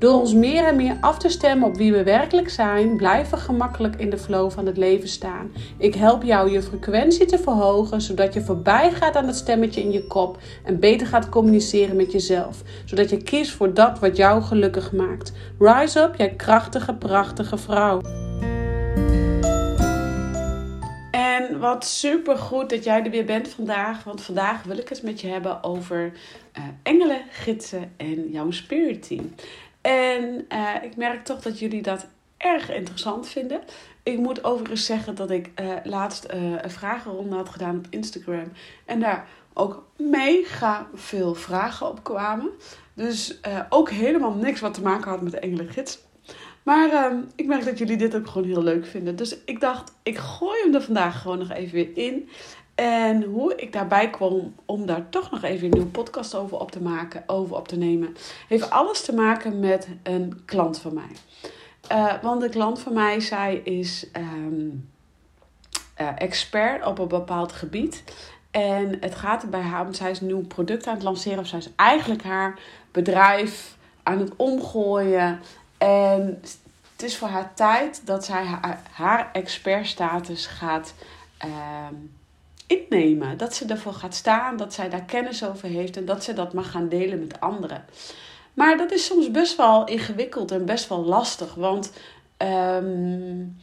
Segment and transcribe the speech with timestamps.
[0.00, 3.44] Door ons meer en meer af te stemmen op wie we werkelijk zijn, blijven we
[3.44, 5.52] gemakkelijk in de flow van het leven staan.
[5.78, 9.90] Ik help jou je frequentie te verhogen, zodat je voorbij gaat aan het stemmetje in
[9.90, 14.42] je kop en beter gaat communiceren met jezelf, zodat je kiest voor dat wat jou
[14.42, 15.32] gelukkig maakt.
[15.58, 18.00] Rise up, jij krachtige, prachtige vrouw.
[21.10, 24.04] En wat super goed dat jij er weer bent vandaag.
[24.04, 26.12] Want vandaag wil ik het met je hebben over
[26.58, 29.34] uh, engelen, gidsen en jouw spirit team.
[29.80, 33.60] En uh, ik merk toch dat jullie dat erg interessant vinden.
[34.02, 38.52] Ik moet overigens zeggen dat ik uh, laatst een vragenronde had gedaan op Instagram.
[38.84, 42.50] En daar ook mega veel vragen op kwamen.
[42.94, 45.98] Dus ook helemaal niks wat te maken had met de engelengids.
[46.62, 49.16] Maar uh, ik merk dat jullie dit ook gewoon heel leuk vinden.
[49.16, 52.28] Dus ik dacht, ik gooi hem er vandaag gewoon nog even weer in.
[52.80, 56.70] En hoe ik daarbij kwam om daar toch nog even een nieuwe podcast over op
[56.70, 58.16] te maken, over op te nemen,
[58.48, 61.10] heeft alles te maken met een klant van mij.
[61.92, 64.88] Uh, want de klant van mij, zij is um,
[66.00, 68.04] uh, expert op een bepaald gebied.
[68.50, 71.38] En het gaat er bij haar om, zij is een nieuw product aan het lanceren.
[71.38, 72.58] Of zij is eigenlijk haar
[72.90, 75.40] bedrijf aan het omgooien.
[75.78, 76.40] En
[76.92, 80.94] het is voor haar tijd dat zij haar, haar expertstatus gaat
[81.44, 81.50] uh,
[82.70, 83.36] innemen.
[83.36, 86.52] Dat ze ervoor gaat staan, dat zij daar kennis over heeft en dat ze dat
[86.52, 87.84] mag gaan delen met anderen.
[88.54, 91.54] Maar dat is soms best wel ingewikkeld en best wel lastig.
[91.54, 91.92] Want
[92.82, 93.56] um,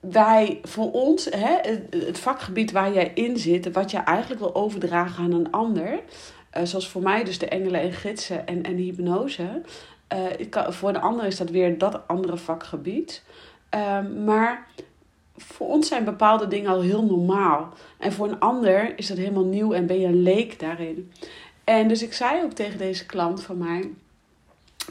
[0.00, 1.56] wij, voor ons, hè,
[1.90, 6.62] het vakgebied waar jij in zit, wat je eigenlijk wil overdragen aan een ander, uh,
[6.64, 9.62] zoals voor mij dus de engelen en gidsen en, en hypnose,
[10.14, 13.22] uh, voor de ander is dat weer dat andere vakgebied.
[13.74, 14.66] Uh, maar
[15.36, 17.68] voor ons zijn bepaalde dingen al heel normaal.
[17.98, 21.12] En voor een ander is dat helemaal nieuw en ben je een leek daarin.
[21.64, 23.90] En dus ik zei ook tegen deze klant van mij.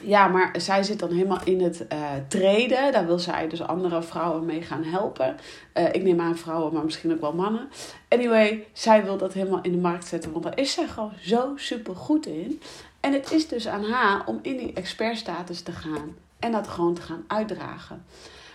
[0.02, 2.92] Ja, maar zij zit dan helemaal in het uh, treden.
[2.92, 5.36] Daar wil zij dus andere vrouwen mee gaan helpen.
[5.74, 7.70] Uh, ik neem aan vrouwen, maar misschien ook wel mannen.
[8.10, 10.32] Anyway, zij wil dat helemaal in de markt zetten.
[10.32, 12.62] Want daar is zij gewoon zo super goed in.
[13.00, 16.94] En het is dus aan haar om in die expertstatus te gaan en dat gewoon
[16.94, 18.06] te gaan uitdragen.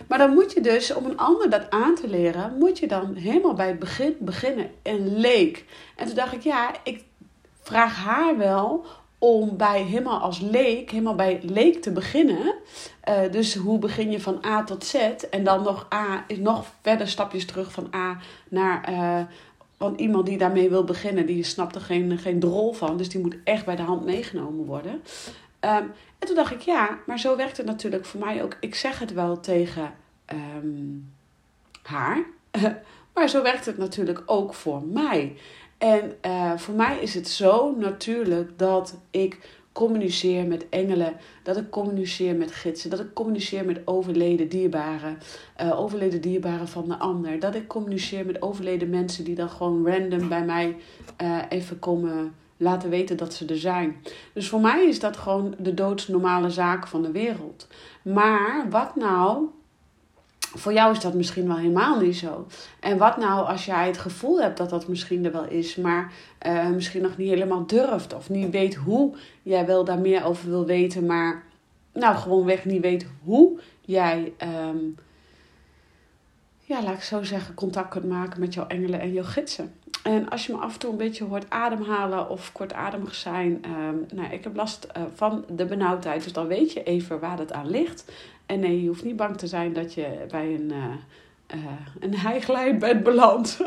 [0.07, 3.15] Maar dan moet je dus, om een ander dat aan te leren, moet je dan
[3.15, 4.71] helemaal bij het begin beginnen.
[4.81, 5.65] En leek.
[5.95, 7.03] En toen dacht ik, ja, ik
[7.61, 8.85] vraag haar wel
[9.19, 12.53] om bij helemaal als leek, helemaal bij leek te beginnen.
[13.09, 14.95] Uh, dus hoe begin je van A tot Z?
[15.31, 18.17] En dan nog A, nog verder stapjes terug van A
[18.49, 18.89] naar
[19.81, 22.97] want iemand die daarmee wil beginnen, die snapt er geen, geen drol van.
[22.97, 25.01] Dus die moet echt bij de hand meegenomen worden.
[25.65, 28.57] Um, en toen dacht ik, ja, maar zo werkt het natuurlijk voor mij ook.
[28.59, 29.93] Ik zeg het wel tegen
[30.33, 31.13] um,
[31.83, 32.25] haar.
[33.13, 35.37] maar zo werkt het natuurlijk ook voor mij.
[35.77, 41.13] En uh, voor mij is het zo natuurlijk dat ik communiceer met engelen,
[41.43, 45.17] dat ik communiceer met gidsen, dat ik communiceer met overleden dierbaren,
[45.61, 49.87] uh, overleden dierbaren van de ander, dat ik communiceer met overleden mensen die dan gewoon
[49.87, 50.77] random bij mij
[51.21, 53.95] uh, even komen laten weten dat ze er zijn.
[54.33, 57.67] Dus voor mij is dat gewoon de doodsnormale zaak van de wereld.
[58.01, 59.49] Maar wat nou
[60.53, 62.45] voor jou is dat misschien wel helemaal niet zo.
[62.79, 66.13] En wat nou als jij het gevoel hebt dat dat misschien er wel is, maar
[66.47, 70.49] uh, misschien nog niet helemaal durft of niet weet hoe jij wel daar meer over
[70.49, 71.43] wil weten, maar
[71.93, 74.33] nou gewoonweg niet weet hoe jij,
[74.69, 74.95] um,
[76.71, 79.73] ja, laat ik zo zeggen, contact kunt maken met jouw engelen en jouw gidsen.
[80.03, 84.05] En als je me af en toe een beetje hoort ademhalen of kortademig zijn, um,
[84.13, 87.53] nou, ik heb last uh, van de benauwdheid, dus dan weet je even waar het
[87.53, 88.11] aan ligt.
[88.45, 90.71] En nee, je hoeft niet bang te zijn dat je bij een,
[91.53, 91.63] uh,
[91.99, 93.57] een heiglijn bent beland.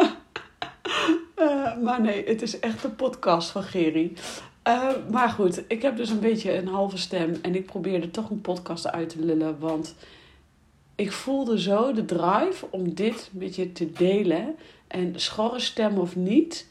[1.84, 4.12] maar nee, het is echt een podcast van Geri.
[5.10, 7.36] maar goed, ik heb dus een beetje een halve stem.
[7.42, 9.58] En ik probeerde toch een podcast uit te lullen.
[9.58, 9.94] Want
[10.94, 14.56] ik voelde zo de drive om dit met je te delen.
[14.86, 16.68] En schorre stem of niet.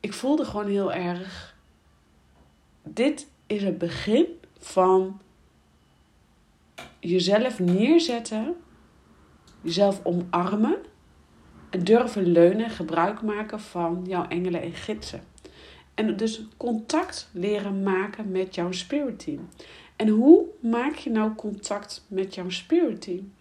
[0.00, 1.56] Ik voelde gewoon heel erg.
[2.82, 4.26] Dit is het begin
[4.58, 5.20] van
[7.00, 8.56] jezelf neerzetten,
[9.60, 10.76] jezelf omarmen
[11.82, 15.22] durven leunen, gebruik maken van jouw engelen en gidsen.
[15.94, 19.48] En dus contact leren maken met jouw spirit team.
[19.96, 23.32] En hoe maak je nou contact met jouw spirit team?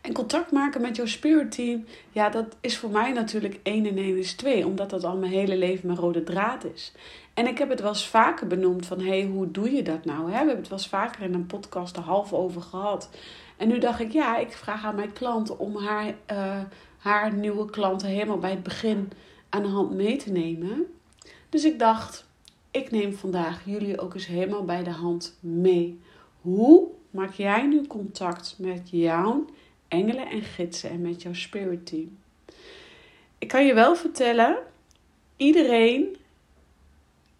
[0.00, 3.96] En contact maken met jouw spirit team, ja, dat is voor mij natuurlijk 1 en
[3.96, 6.92] 1 is 2, omdat dat al mijn hele leven mijn rode draad is.
[7.34, 10.04] En ik heb het wel eens vaker benoemd van, hé, hey, hoe doe je dat
[10.04, 10.24] nou?
[10.24, 13.10] We hebben het wel eens vaker in een podcast er half over gehad.
[13.56, 16.60] En nu dacht ik, ja, ik vraag aan mijn klant om haar, uh,
[16.98, 19.10] haar nieuwe klanten helemaal bij het begin
[19.48, 20.86] aan de hand mee te nemen.
[21.48, 22.26] Dus ik dacht,
[22.72, 26.00] ik neem vandaag jullie ook eens helemaal bij de hand mee.
[26.40, 29.44] Hoe maak jij nu contact met jouw
[29.88, 32.18] engelen en gidsen en met jouw spirit team?
[33.38, 34.58] Ik kan je wel vertellen,
[35.36, 36.16] iedereen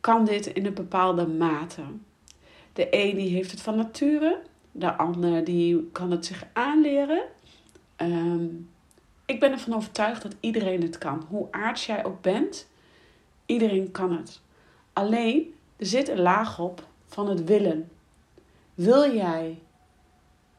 [0.00, 1.82] kan dit in een bepaalde mate.
[2.72, 4.40] De een die heeft het van nature,
[4.72, 7.22] de ander die kan het zich aanleren.
[7.96, 8.46] Ehm,
[9.26, 11.26] ik ben ervan overtuigd dat iedereen het kan.
[11.28, 12.68] Hoe aards jij ook bent,
[13.46, 14.40] iedereen kan het.
[14.92, 17.90] Alleen, er zit een laag op van het willen.
[18.74, 19.58] Wil jij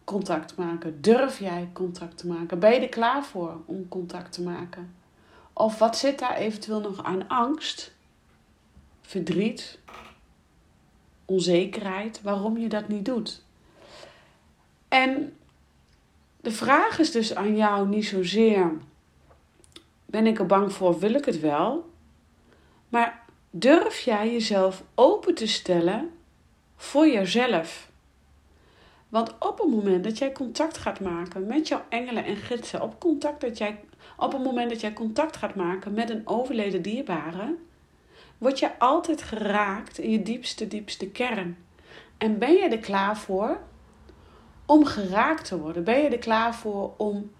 [0.03, 1.01] contact maken?
[1.01, 2.59] Durf jij contact te maken?
[2.59, 4.95] Ben je er klaar voor om contact te maken?
[5.53, 7.93] Of wat zit daar eventueel nog aan angst,
[9.01, 9.79] verdriet,
[11.25, 13.43] onzekerheid, waarom je dat niet doet?
[14.87, 15.37] En
[16.41, 18.71] de vraag is dus aan jou niet zozeer:
[20.05, 21.91] ben ik er bang voor, wil ik het wel?
[22.89, 23.22] Maar
[23.55, 26.11] durf jij jezelf open te stellen
[26.75, 27.89] voor jezelf?
[29.09, 32.99] Want op het moment dat jij contact gaat maken met jouw engelen en gidsen, op,
[32.99, 33.79] contact dat jij,
[34.17, 37.55] op het moment dat jij contact gaat maken met een overleden dierbare,
[38.37, 41.57] word je altijd geraakt in je diepste, diepste kern.
[42.17, 43.59] En ben je er klaar voor
[44.65, 45.83] om geraakt te worden?
[45.83, 47.31] Ben je er klaar voor om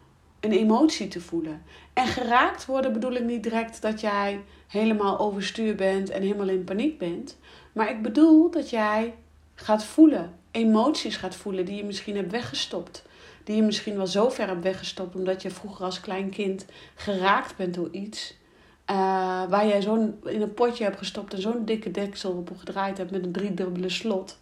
[0.44, 1.63] een emotie te voelen?
[1.94, 6.63] En geraakt worden bedoel ik niet direct dat jij helemaal overstuur bent en helemaal in
[6.63, 7.38] paniek bent.
[7.72, 9.13] Maar ik bedoel dat jij
[9.56, 13.06] gaat voelen, emoties gaat voelen die je misschien hebt weggestopt.
[13.44, 16.66] Die je misschien wel zo ver hebt weggestopt omdat je vroeger als klein kind
[16.96, 18.36] geraakt bent door iets.
[18.92, 18.96] Uh,
[19.50, 23.12] waar jij zo'n in een potje hebt gestopt en zo'n dikke deksel op gedraaid hebt
[23.12, 24.38] met een driedubbele slot.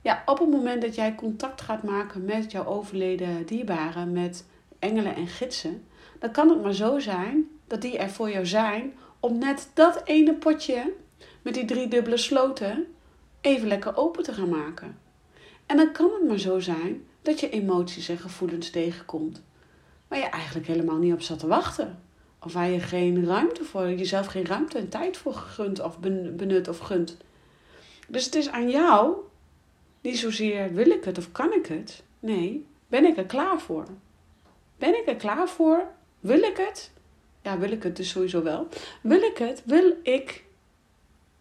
[0.00, 4.44] Ja, op het moment dat jij contact gaat maken met jouw overleden dierbaren, met
[4.78, 5.86] engelen en gidsen,
[6.18, 10.00] dan kan het maar zo zijn dat die er voor jou zijn om net dat
[10.04, 10.92] ene potje
[11.42, 12.86] met die drie dubbele sloten
[13.40, 14.98] even lekker open te gaan maken.
[15.66, 19.42] En dan kan het maar zo zijn dat je emoties en gevoelens tegenkomt
[20.08, 22.02] waar je eigenlijk helemaal niet op zat te wachten.
[22.40, 25.98] Of waar je geen ruimte voor, jezelf geen ruimte en tijd voor gunt of
[26.36, 27.16] benut of gunt.
[28.08, 29.16] Dus het is aan jou,
[30.00, 32.02] niet zozeer wil ik het of kan ik het.
[32.20, 33.86] Nee, ben ik er klaar voor?
[34.78, 35.86] Ben ik er klaar voor?
[36.20, 36.90] Wil ik het?
[37.42, 38.68] Ja, wil ik het dus sowieso wel.
[39.00, 39.62] Wil ik het?
[39.64, 40.44] Wil ik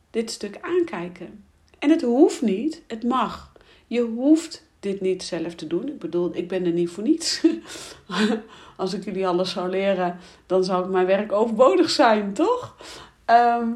[0.09, 1.43] dit stuk aankijken?
[1.79, 3.51] En het hoeft niet, het mag.
[3.87, 5.87] Je hoeft dit niet zelf te doen.
[5.87, 7.45] Ik bedoel, ik ben er niet voor niets.
[8.75, 12.75] Als ik jullie alles zou leren, dan zou mijn werk overbodig zijn, toch?
[13.25, 13.67] Ehm,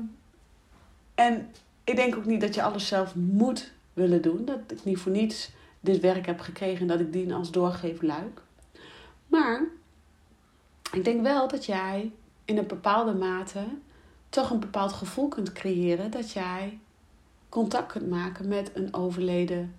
[1.15, 1.49] en
[1.83, 4.45] ik denk ook niet dat je alles zelf moet willen doen.
[4.45, 5.49] Dat ik niet voor niets
[5.79, 8.41] dit werk heb gekregen en dat ik dien als doorgeefluik.
[9.31, 9.63] Maar
[10.91, 12.11] ik denk wel dat jij
[12.45, 13.63] in een bepaalde mate
[14.29, 16.79] toch een bepaald gevoel kunt creëren dat jij
[17.49, 19.75] contact kunt maken met een overleden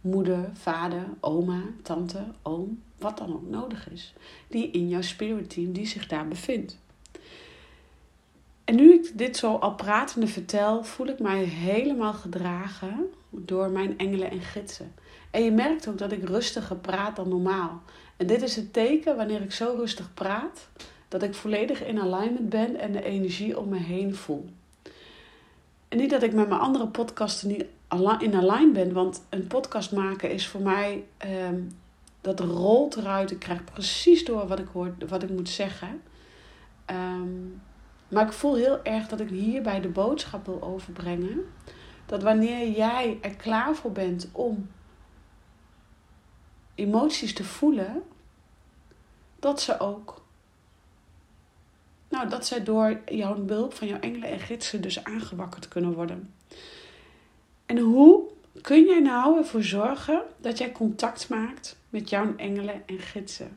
[0.00, 4.14] moeder, vader, oma, tante, oom, wat dan ook nodig is,
[4.48, 6.78] die in jouw spirit team die zich daar bevindt.
[8.64, 13.98] En nu ik dit zo al pratende vertel, voel ik mij helemaal gedragen door mijn
[13.98, 14.94] engelen en gidsen.
[15.30, 17.82] En je merkt ook dat ik rustiger praat dan normaal.
[18.16, 20.68] En dit is het teken wanneer ik zo rustig praat,
[21.08, 24.48] dat ik volledig in alignment ben en de energie om me heen voel.
[25.88, 27.64] En niet dat ik met mijn andere podcasten niet
[28.18, 31.04] in alignment ben, want een podcast maken is voor mij,
[31.50, 31.76] um,
[32.20, 33.30] dat rolt eruit.
[33.30, 36.02] Ik krijg precies door wat ik, hoor, wat ik moet zeggen.
[36.84, 37.30] Ehm,
[38.08, 41.40] maar ik voel heel erg dat ik hierbij de boodschap wil overbrengen.
[42.06, 44.68] Dat wanneer jij er klaar voor bent om
[46.76, 48.02] emoties te voelen,
[49.38, 50.22] dat ze ook,
[52.08, 56.34] nou, dat zij door jouw behulp van jouw engelen en gidsen dus aangewakkerd kunnen worden.
[57.66, 58.22] En hoe
[58.62, 63.56] kun jij nou ervoor zorgen dat jij contact maakt met jouw engelen en gidsen?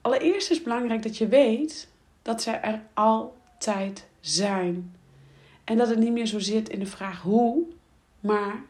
[0.00, 1.88] Allereerst is het belangrijk dat je weet
[2.22, 4.94] dat ze er altijd zijn.
[5.64, 7.62] En dat het niet meer zo zit in de vraag hoe,
[8.20, 8.62] maar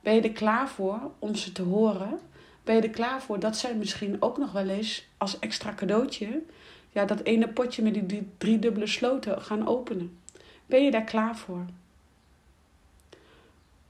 [0.00, 2.20] ben je er klaar voor om ze te horen?
[2.66, 6.42] Ben je er klaar voor dat zij misschien ook nog wel eens als extra cadeautje
[6.90, 10.18] ja, dat ene potje met die drie, dubbele sloten gaan openen?
[10.66, 11.64] Ben je daar klaar voor?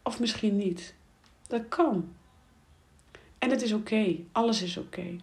[0.03, 0.95] Of misschien niet.
[1.47, 2.09] Dat kan.
[3.39, 4.17] En het is oké.
[4.33, 5.17] Alles is oké.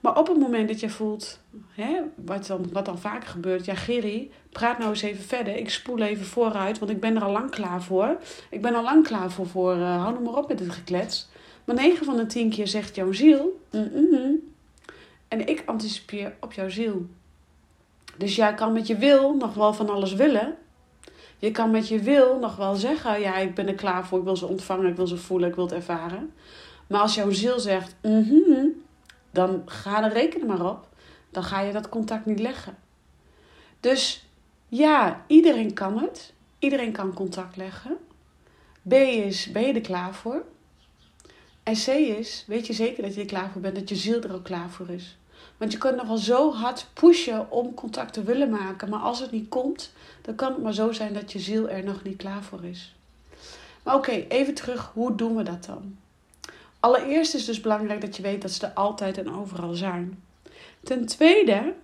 [0.00, 1.40] Maar op het moment dat je voelt,
[1.72, 5.56] hè, wat, dan, wat dan vaak gebeurt, ja, Gerry, praat nou eens even verder.
[5.56, 8.16] Ik spoel even vooruit, want ik ben er al lang klaar voor.
[8.50, 11.28] Ik ben al lang klaar voor, voor uh, hou nou maar op met het geklets.
[11.68, 14.46] Maar 9 van de 10 keer zegt jouw ziel, mm
[15.28, 17.06] en ik anticipeer op jouw ziel.
[18.16, 20.56] Dus jij kan met je wil nog wel van alles willen.
[21.38, 24.24] Je kan met je wil nog wel zeggen, ja, ik ben er klaar voor, ik
[24.24, 26.32] wil ze ontvangen, ik wil ze voelen, ik wil het ervaren.
[26.86, 28.72] Maar als jouw ziel zegt, mm
[29.30, 30.88] dan ga er rekenen maar op.
[31.30, 32.76] Dan ga je dat contact niet leggen.
[33.80, 34.26] Dus
[34.68, 36.32] ja, iedereen kan het.
[36.58, 37.96] Iedereen kan contact leggen.
[38.88, 40.44] B is, ben je er klaar voor?
[41.68, 44.22] En C is, weet je zeker dat je er klaar voor bent, dat je ziel
[44.22, 45.16] er ook klaar voor is.
[45.56, 48.88] Want je kunt nog wel zo hard pushen om contact te willen maken.
[48.88, 51.84] Maar als het niet komt, dan kan het maar zo zijn dat je ziel er
[51.84, 52.94] nog niet klaar voor is.
[53.82, 54.90] Maar oké, even terug.
[54.94, 55.96] Hoe doen we dat dan?
[56.80, 60.22] Allereerst is dus belangrijk dat je weet dat ze er altijd en overal zijn.
[60.82, 61.74] Ten tweede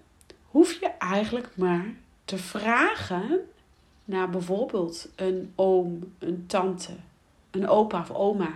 [0.50, 3.40] hoef je eigenlijk maar te vragen
[4.04, 6.92] naar bijvoorbeeld een oom, een tante,
[7.50, 8.50] een opa of oma.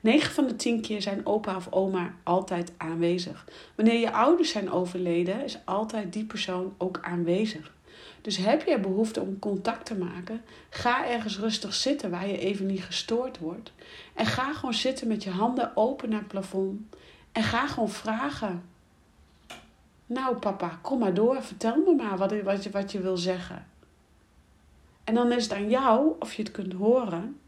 [0.00, 3.44] 9 van de 10 keer zijn opa of oma altijd aanwezig.
[3.74, 7.74] Wanneer je ouders zijn overleden, is altijd die persoon ook aanwezig.
[8.20, 12.66] Dus heb je behoefte om contact te maken, ga ergens rustig zitten waar je even
[12.66, 13.72] niet gestoord wordt.
[14.14, 16.80] En ga gewoon zitten met je handen open naar het plafond.
[17.32, 18.62] En ga gewoon vragen.
[20.06, 23.66] Nou papa, kom maar door, vertel me maar wat, wat, je, wat je wil zeggen.
[25.04, 27.40] En dan is het aan jou of je het kunt horen.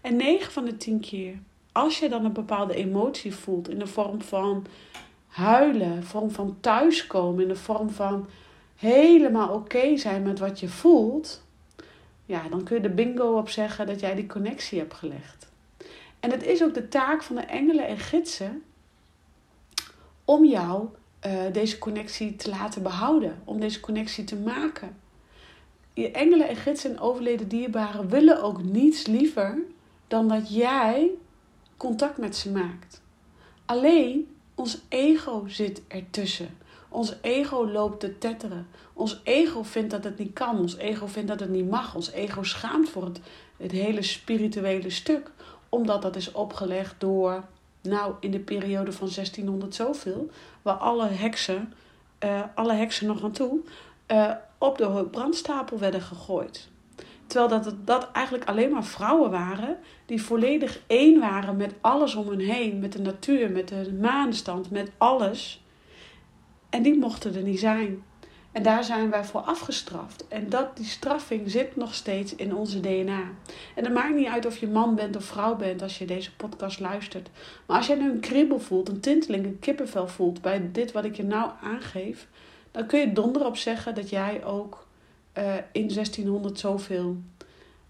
[0.00, 1.38] En 9 van de 10 keer,
[1.76, 4.66] als je dan een bepaalde emotie voelt in de vorm van
[5.26, 8.26] huilen, de vorm van thuiskomen, in de vorm van
[8.76, 11.44] helemaal oké zijn met wat je voelt,
[12.24, 15.50] ja, dan kun je de bingo op zeggen dat jij die connectie hebt gelegd.
[16.20, 18.62] En het is ook de taak van de engelen en gidsen
[20.24, 20.88] om jou
[21.26, 24.96] uh, deze connectie te laten behouden, om deze connectie te maken.
[25.92, 29.58] Je engelen en gidsen en overleden dierbaren willen ook niets liever
[30.08, 31.10] dan dat jij
[31.76, 33.02] contact met ze maakt.
[33.64, 36.58] Alleen ons ego zit ertussen.
[36.88, 38.66] Ons ego loopt te tetteren.
[38.92, 40.58] Ons ego vindt dat het niet kan.
[40.58, 41.94] Ons ego vindt dat het niet mag.
[41.94, 43.20] Ons ego schaamt voor het,
[43.56, 45.30] het hele spirituele stuk.
[45.68, 47.44] Omdat dat is opgelegd door,
[47.82, 50.30] nou, in de periode van 1600 zoveel.
[50.62, 51.72] Waar alle heksen,
[52.24, 53.60] uh, alle heksen nog aan toe,
[54.06, 56.68] uh, op de brandstapel werden gegooid.
[57.26, 62.28] Terwijl dat, dat eigenlijk alleen maar vrouwen waren die volledig één waren met alles om
[62.28, 62.78] hen heen.
[62.78, 65.64] Met de natuur, met de maanstand, met alles.
[66.70, 68.02] En die mochten er niet zijn.
[68.56, 70.28] En daar zijn wij voor afgestraft.
[70.28, 73.22] En dat, die straffing zit nog steeds in onze DNA.
[73.74, 76.36] En het maakt niet uit of je man bent of vrouw bent als je deze
[76.36, 77.30] podcast luistert.
[77.66, 81.04] Maar als jij nu een kribbel voelt, een tinteling, een kippenvel voelt bij dit wat
[81.04, 82.28] ik je nou aangeef,
[82.70, 84.85] dan kun je donder op zeggen dat jij ook
[85.38, 87.16] uh, in 1600 zoveel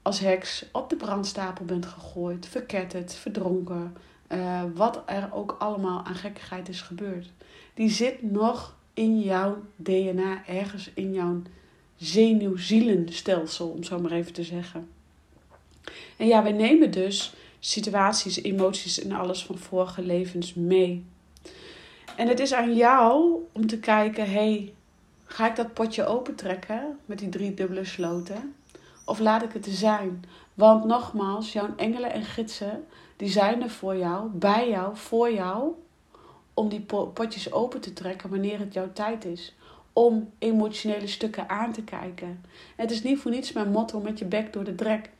[0.02, 3.96] als heks op de brandstapel bent gegooid, verketterd, verdronken.
[4.32, 7.30] Uh, wat er ook allemaal aan gekkigheid is gebeurd.
[7.74, 11.42] Die zit nog in jouw DNA, ergens in jouw
[11.96, 14.88] zenuwzielenstelsel, om zo maar even te zeggen.
[16.16, 21.04] En ja, wij nemen dus situaties, emoties en alles van vorige levens mee.
[22.16, 24.72] En het is aan jou om te kijken: hey,
[25.26, 28.54] ga ik dat potje opentrekken met die drie dubbele sloten?
[29.04, 30.24] Of laat ik het er zijn?
[30.54, 32.84] Want nogmaals, jouw engelen en gidsen,
[33.16, 35.72] die zijn er voor jou, bij jou, voor jou
[36.54, 39.54] om die potjes open te trekken wanneer het jouw tijd is.
[39.92, 42.44] Om emotionele stukken aan te kijken.
[42.76, 45.10] Het is niet voor niets mijn motto met je bek door de drek.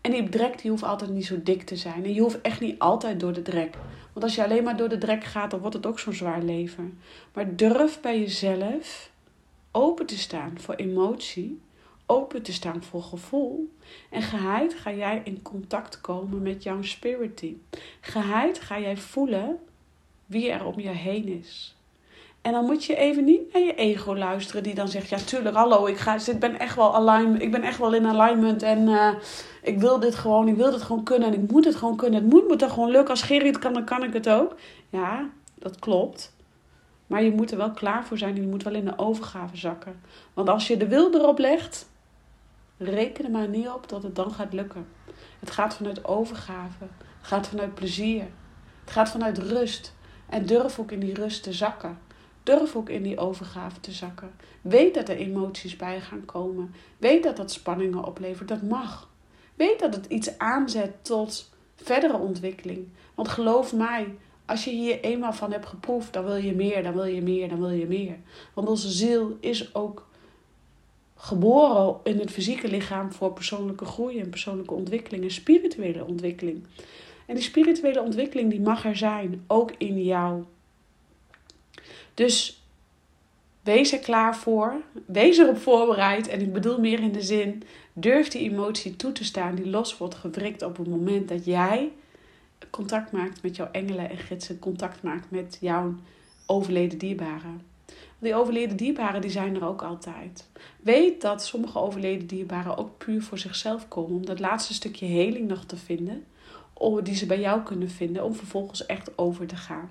[0.00, 2.04] En die drek die hoeft altijd niet zo dik te zijn.
[2.04, 3.74] En je hoeft echt niet altijd door de drek.
[4.12, 6.42] Want als je alleen maar door de drek gaat, dan wordt het ook zo'n zwaar
[6.42, 6.98] leven.
[7.32, 9.10] Maar durf bij jezelf
[9.76, 11.60] open te staan voor emotie.
[12.06, 13.72] Open te staan voor gevoel.
[14.10, 17.62] En geheid ga jij in contact komen met jouw spirit team.
[18.00, 19.58] Geheid ga jij voelen
[20.26, 21.76] wie er om je heen is.
[22.42, 25.56] En dan moet je even niet naar je ego luisteren, die dan zegt: Ja, tuurlijk,
[25.56, 29.14] hallo, ik, ga, ben, echt wel ik ben echt wel in alignment en uh,
[29.62, 32.20] ik wil dit gewoon, ik wil dit gewoon kunnen en ik moet het gewoon kunnen.
[32.20, 33.10] Het moet me toch gewoon lukken.
[33.10, 34.56] Als Gerrit kan, dan kan ik het ook.
[34.88, 36.35] Ja, dat klopt.
[37.06, 39.56] Maar je moet er wel klaar voor zijn en je moet wel in de overgave
[39.56, 40.00] zakken.
[40.34, 41.88] Want als je de wil erop legt,
[42.76, 44.86] reken er maar niet op dat het dan gaat lukken.
[45.40, 46.84] Het gaat vanuit overgave,
[47.18, 48.24] het gaat vanuit plezier,
[48.80, 49.94] het gaat vanuit rust.
[50.28, 51.98] En durf ook in die rust te zakken.
[52.42, 54.30] Durf ook in die overgave te zakken.
[54.62, 56.74] Weet dat er emoties bij gaan komen.
[56.98, 58.48] Weet dat dat spanningen oplevert.
[58.48, 59.08] Dat mag.
[59.54, 62.88] Weet dat het iets aanzet tot verdere ontwikkeling.
[63.14, 64.14] Want geloof mij,
[64.46, 67.48] als je hier eenmaal van hebt geproefd, dan wil je meer, dan wil je meer,
[67.48, 68.16] dan wil je meer.
[68.54, 70.06] Want onze ziel is ook
[71.16, 76.64] geboren in het fysieke lichaam voor persoonlijke groei en persoonlijke ontwikkeling en spirituele ontwikkeling.
[77.26, 80.44] En die spirituele ontwikkeling die mag er zijn, ook in jou.
[82.14, 82.62] Dus
[83.62, 84.74] wees er klaar voor,
[85.06, 87.62] wees erop voorbereid en ik bedoel meer in de zin,
[87.92, 91.92] durf die emotie toe te staan die los wordt gewrikt op het moment dat jij
[92.70, 95.94] contact maakt met jouw engelen en gidsen, contact maakt met jouw
[96.46, 97.62] overleden dierbaren.
[98.18, 100.48] Die overleden dierbaren die zijn er ook altijd.
[100.82, 104.16] Weet dat sommige overleden dierbaren ook puur voor zichzelf komen.
[104.16, 106.24] Om dat laatste stukje heling nog te vinden.
[107.02, 108.24] Die ze bij jou kunnen vinden.
[108.24, 109.90] Om vervolgens echt over te gaan.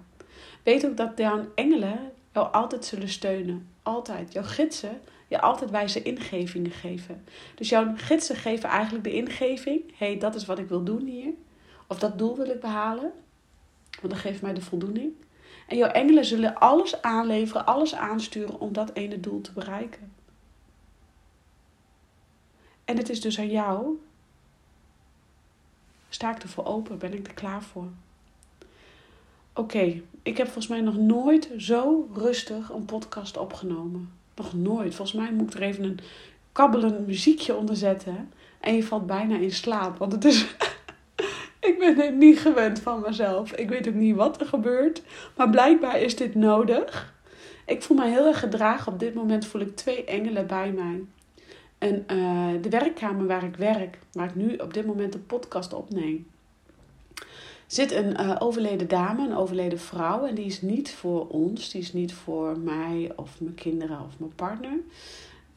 [0.64, 3.68] Weet ook dat jouw engelen jou altijd zullen steunen.
[3.84, 4.34] Altijd.
[4.34, 7.24] Jouw gidsen je altijd wijze ingevingen geven.
[7.56, 9.82] Dus jouw gidsen geven eigenlijk de ingeving.
[9.98, 11.34] Hé, hey, dat is wat ik wil doen hier.
[11.88, 13.12] Of dat doel wil ik behalen.
[14.01, 15.13] Want dat geeft mij de voldoening.
[15.68, 20.13] En jouw engelen zullen alles aanleveren, alles aansturen om dat ene doel te bereiken.
[22.86, 24.00] En het is dus aan jou.
[26.10, 26.98] Sta ik ervoor open?
[26.98, 27.88] Ben ik er klaar voor?
[29.54, 34.12] Oké, ik heb volgens mij nog nooit zo rustig een podcast opgenomen.
[34.36, 34.96] Nog nooit.
[34.96, 36.00] Volgens mij moet ik er even een
[36.51, 38.32] kabbelend muziekje onder zetten.
[38.60, 39.98] En je valt bijna in slaap.
[39.98, 40.56] Want het is
[41.66, 43.52] ik ben dit niet gewend van mezelf.
[43.52, 45.02] Ik weet ook niet wat er gebeurt.
[45.36, 47.14] Maar blijkbaar is dit nodig.
[47.66, 48.92] Ik voel me heel erg gedragen.
[48.92, 51.02] Op dit moment voel ik twee engelen bij mij.
[51.78, 55.74] En uh, de werkkamer waar ik werk, waar ik nu op dit moment de podcast
[55.74, 56.28] opneem,
[57.68, 60.26] zit een uh, overleden dame, een overleden vrouw.
[60.26, 64.20] En die is niet voor ons, die is niet voor mij of mijn kinderen of
[64.20, 64.78] mijn partner.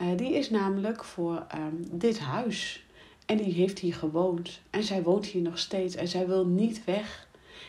[0.03, 2.87] Uh, die is namelijk voor um, dit huis.
[3.29, 4.61] En die heeft hier gewoond.
[4.71, 5.95] En zij woont hier nog steeds.
[5.95, 7.29] En zij wil niet weg.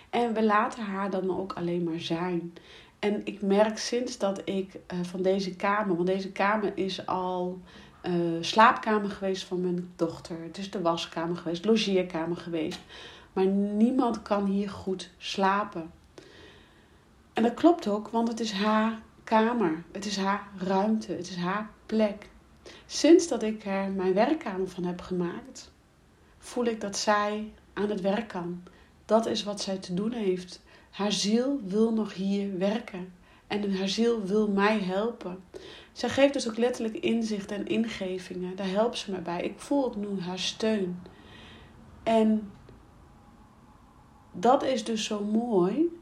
[0.10, 2.54] En we laten haar dan ook alleen maar zijn.
[3.00, 7.60] En ik merk sinds dat ik uh, van deze kamer, want deze kamer is al
[8.04, 10.38] uh, slaapkamer geweest van mijn dochter.
[10.44, 12.80] Het is de waskamer geweest, logeerkamer geweest.
[13.34, 15.92] Maar niemand kan hier goed slapen.
[17.34, 19.84] En dat klopt ook, want het is haar kamer.
[19.92, 21.12] Het is haar ruimte.
[21.12, 22.30] Het is haar plek.
[22.86, 25.72] Sinds dat ik er mijn werkkamer van heb gemaakt,
[26.38, 28.64] voel ik dat zij aan het werk kan.
[29.06, 30.62] Dat is wat zij te doen heeft.
[30.90, 33.14] Haar ziel wil nog hier werken.
[33.48, 35.44] En haar ziel wil mij helpen.
[35.92, 38.56] Zij geeft dus ook letterlijk inzicht en ingevingen.
[38.56, 39.42] Daar helpt ze me bij.
[39.44, 41.02] Ik voel ook nu haar steun.
[42.04, 42.52] En
[44.32, 46.00] dat is dus zo mooi.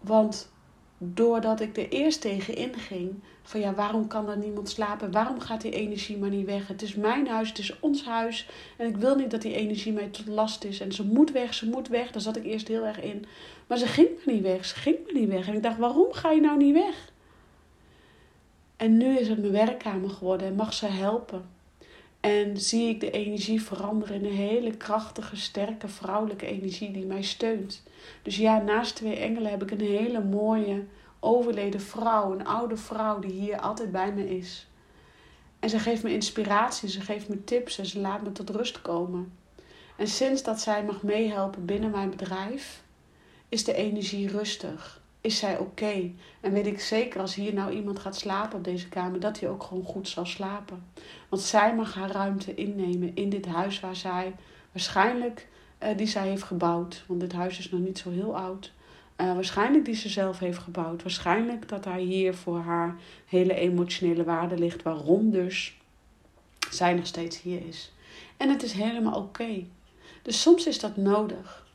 [0.00, 0.52] Want
[0.98, 5.12] doordat ik er eerst tegen inging, van ja, waarom kan er niemand slapen?
[5.12, 6.68] Waarom gaat die energie maar niet weg?
[6.68, 8.48] Het is mijn huis, het is ons huis.
[8.76, 10.80] En ik wil niet dat die energie mij tot last is.
[10.80, 12.10] En ze moet weg, ze moet weg.
[12.10, 13.24] Daar zat ik eerst heel erg in.
[13.66, 15.48] Maar ze ging maar niet weg, ze ging maar niet weg.
[15.48, 17.12] En ik dacht, waarom ga je nou niet weg?
[18.76, 21.57] En nu is het mijn werkkamer geworden en mag ze helpen.
[22.20, 27.22] En zie ik de energie veranderen in een hele krachtige, sterke vrouwelijke energie die mij
[27.22, 27.82] steunt.
[28.22, 30.84] Dus ja, naast twee engelen heb ik een hele mooie
[31.20, 34.66] overleden vrouw, een oude vrouw die hier altijd bij me is.
[35.58, 38.82] En ze geeft me inspiratie, ze geeft me tips en ze laat me tot rust
[38.82, 39.32] komen.
[39.96, 42.82] En sinds dat zij mag meehelpen binnen mijn bedrijf,
[43.48, 44.97] is de energie rustig.
[45.20, 46.10] Is zij oké?
[46.40, 49.48] En weet ik zeker als hier nou iemand gaat slapen op deze kamer, dat hij
[49.48, 50.84] ook gewoon goed zal slapen.
[51.28, 54.34] Want zij mag haar ruimte innemen in dit huis waar zij
[54.72, 55.48] waarschijnlijk,
[55.82, 57.04] uh, die zij heeft gebouwd.
[57.06, 58.72] Want dit huis is nog niet zo heel oud.
[59.16, 61.02] Uh, waarschijnlijk die ze zelf heeft gebouwd.
[61.02, 64.82] Waarschijnlijk dat hij hier voor haar hele emotionele waarde ligt.
[64.82, 65.76] Waarom dus
[66.70, 67.92] zij nog steeds hier is.
[68.36, 69.64] En het is helemaal oké.
[70.22, 71.66] Dus soms is dat nodig.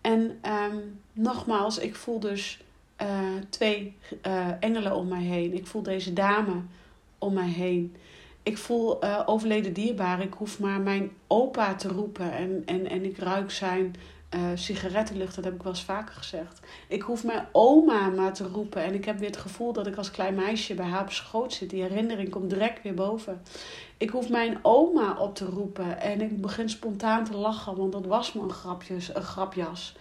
[0.00, 2.60] En um, nogmaals, ik voel dus
[3.02, 3.08] uh,
[3.50, 5.54] twee uh, engelen om mij heen.
[5.54, 6.62] Ik voel deze dame
[7.18, 7.96] om mij heen.
[8.42, 10.20] Ik voel overleden dierbaar.
[10.22, 12.32] Ik hoef maar mijn opa te roepen.
[12.32, 13.94] En, en, en ik ruik zijn
[14.54, 16.60] sigarettenlucht, dat heb ik wel eens vaker gezegd.
[16.88, 18.82] Ik hoef mijn oma maar te roepen.
[18.82, 21.52] En ik heb weer het gevoel dat ik als klein meisje bij haar op schoot
[21.52, 21.70] zit.
[21.70, 23.42] Die herinnering komt direct weer boven.
[23.96, 26.00] Ik hoef mijn oma op te roepen.
[26.00, 29.96] En ik begin spontaan te lachen, want dat was me een, grapjes, een grapjas.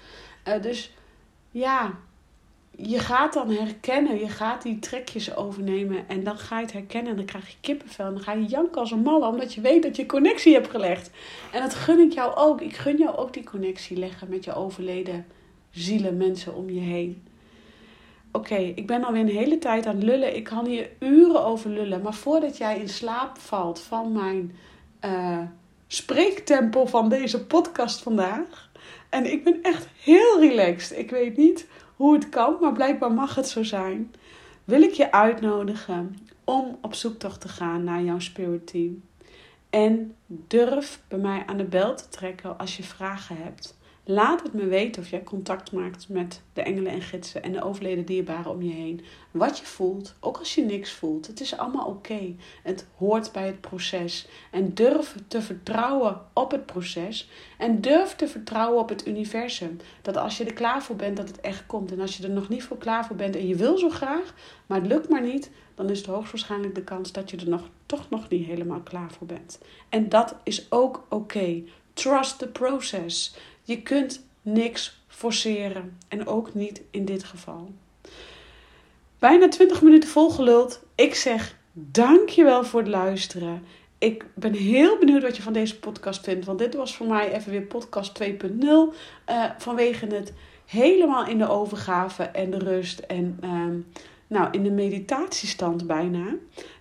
[0.61, 0.91] Dus
[1.51, 1.93] ja,
[2.77, 7.11] je gaat dan herkennen, je gaat die trekjes overnemen en dan ga je het herkennen
[7.11, 9.61] en dan krijg je kippenvel en dan ga je janken als een malle omdat je
[9.61, 11.09] weet dat je connectie hebt gelegd.
[11.51, 12.61] En dat gun ik jou ook.
[12.61, 15.25] Ik gun jou ook die connectie leggen met je overleden
[15.71, 17.23] zielen, mensen om je heen.
[18.31, 20.35] oké, ik ben alweer een hele tijd aan het lullen.
[20.35, 22.01] Ik kan hier uren over lullen.
[22.01, 24.55] Maar voordat jij in slaap valt van mijn
[25.05, 25.39] uh,
[25.87, 28.69] spreektempo van deze podcast vandaag.
[29.09, 30.97] En ik ben echt heel relaxed.
[30.97, 34.13] Ik weet niet hoe het kan, maar blijkbaar mag het zo zijn.
[34.63, 39.03] Wil ik je uitnodigen om op zoektocht te gaan naar jouw spirit team.
[39.69, 43.77] En durf bij mij aan de bel te trekken als je vragen hebt.
[44.07, 47.63] Laat het me weten of jij contact maakt met de engelen en gidsen en de
[47.63, 49.01] overleden dierbaren om je heen.
[49.31, 51.27] Wat je voelt, ook als je niks voelt.
[51.27, 52.35] Het is allemaal oké.
[52.63, 54.27] Het hoort bij het proces.
[54.51, 57.29] En durf te vertrouwen op het proces.
[57.57, 59.77] En durf te vertrouwen op het universum.
[60.01, 61.91] Dat als je er klaar voor bent, dat het echt komt.
[61.91, 64.33] En als je er nog niet voor klaar voor bent en je wil zo graag,
[64.65, 67.69] maar het lukt maar niet, dan is het hoogstwaarschijnlijk de kans dat je er nog,
[67.85, 69.59] toch nog niet helemaal klaar voor bent.
[69.89, 71.63] En dat is ook oké.
[71.93, 73.35] Trust the process.
[73.65, 75.97] Je kunt niks forceren.
[76.07, 77.71] En ook niet in dit geval.
[79.19, 80.83] Bijna 20 minuten volgeluld.
[80.95, 83.63] Ik zeg dankjewel voor het luisteren.
[83.97, 86.45] Ik ben heel benieuwd wat je van deze podcast vindt.
[86.45, 88.29] Want dit was voor mij even weer podcast 2.0.
[88.29, 88.87] Uh,
[89.25, 90.33] eh, vanwege het
[90.65, 92.99] helemaal in de overgave en de rust.
[92.99, 93.67] En uh,
[94.27, 96.25] nou, in de meditatiestand bijna.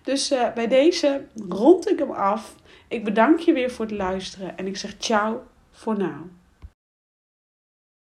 [0.03, 2.55] Dus uh, bij deze rond ik hem af.
[2.87, 4.57] Ik bedank je weer voor het luisteren.
[4.57, 6.11] En ik zeg ciao voor nu.